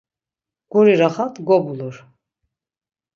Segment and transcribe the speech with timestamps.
[0.71, 1.95] Guri raxat gobulur.